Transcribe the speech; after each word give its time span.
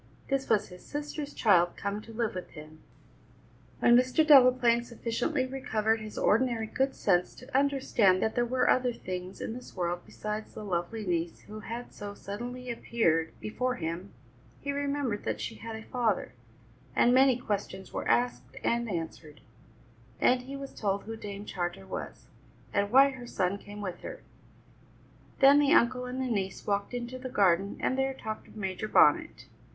This 0.29 0.49
was 0.49 0.69
his 0.69 0.83
sister's 0.83 1.31
child 1.31 1.77
come 1.77 2.01
to 2.01 2.11
live 2.11 2.33
with 2.33 2.49
him! 2.49 2.81
When 3.77 3.95
Mr. 3.95 4.25
Delaplaine 4.25 4.83
sufficiently 4.83 5.45
recovered 5.45 5.99
his 6.01 6.17
ordinary 6.17 6.65
good 6.65 6.95
sense 6.95 7.35
to 7.35 7.55
understand 7.55 8.19
that 8.19 8.33
there 8.33 8.43
were 8.43 8.67
other 8.67 8.93
things 8.93 9.39
in 9.39 9.53
this 9.53 9.75
world 9.75 9.99
besides 10.03 10.55
the 10.55 10.63
lovely 10.65 11.05
niece 11.05 11.41
who 11.41 11.59
had 11.59 11.93
so 11.93 12.15
suddenly 12.15 12.71
appeared 12.71 13.39
before 13.39 13.75
him, 13.75 14.11
he 14.59 14.71
remembered 14.71 15.23
that 15.23 15.39
she 15.39 15.53
had 15.53 15.75
a 15.75 15.83
father, 15.83 16.33
and 16.95 17.13
many 17.13 17.37
questions 17.37 17.93
were 17.93 18.07
asked 18.09 18.57
and 18.63 18.89
answered; 18.89 19.39
and 20.19 20.41
he 20.41 20.55
was 20.55 20.73
told 20.73 21.03
who 21.03 21.15
Dame 21.15 21.45
Charter 21.45 21.85
was, 21.85 22.25
and 22.73 22.89
why 22.89 23.11
her 23.11 23.27
son 23.27 23.59
came 23.59 23.81
with 23.81 23.99
her. 23.99 24.21
Then 25.41 25.59
the 25.59 25.73
uncle 25.73 26.05
and 26.05 26.19
the 26.19 26.25
niece 26.25 26.65
walked 26.65 26.95
into 26.95 27.19
the 27.19 27.29
garden, 27.29 27.77
and 27.79 27.99
there 27.99 28.15
talked 28.15 28.47
of 28.47 28.55
Major 28.57 28.87
Bonnet. 28.87 29.45